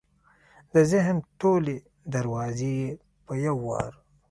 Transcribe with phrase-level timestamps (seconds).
[0.73, 1.75] د ذهن ټولې
[2.13, 2.89] دروازې یې
[3.25, 3.91] په یو وار